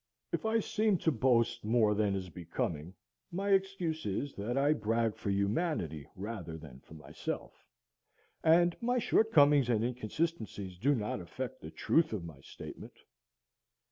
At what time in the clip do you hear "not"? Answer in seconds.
10.95-11.21